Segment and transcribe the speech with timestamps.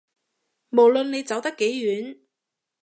[0.71, 2.19] 無論你走得幾遠